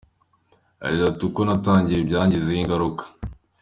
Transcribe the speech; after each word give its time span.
Yagize 0.81 1.05
ati 1.07 1.21
“Uko 1.29 1.39
natangiye 1.47 1.99
byangizeho 2.09 2.59
ingaruka. 2.63 3.03